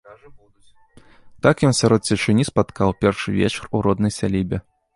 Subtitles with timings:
[1.45, 4.57] Так ён сярод цішыні спаткаў першы вечар у роднай сялібе.